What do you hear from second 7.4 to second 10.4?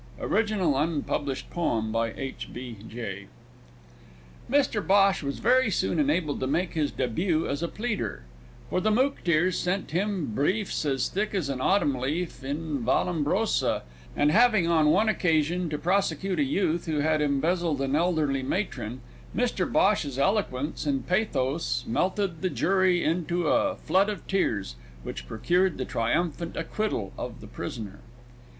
as a pleader, for the Mooktears sent him